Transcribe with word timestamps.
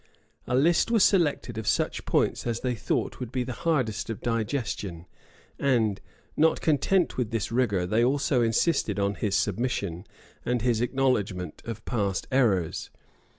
A 0.47 0.55
list 0.55 0.89
was 0.89 1.03
selected 1.03 1.59
of 1.59 1.67
such 1.67 2.05
points 2.05 2.47
as 2.47 2.61
they 2.61 2.73
thought 2.73 3.19
would 3.19 3.31
be 3.31 3.43
the 3.43 3.53
hardest 3.53 4.09
of 4.09 4.19
digestion; 4.19 5.05
and, 5.59 6.01
not 6.35 6.59
content 6.59 7.17
with 7.17 7.29
this 7.29 7.51
rigor, 7.51 7.85
they 7.85 8.03
also 8.03 8.41
insisted 8.41 8.97
on 8.97 9.13
his 9.13 9.35
submission, 9.35 10.07
and 10.43 10.63
his 10.63 10.81
acknowledgment 10.81 11.61
of 11.65 11.85
past 11.85 12.27
errors. 12.31 12.89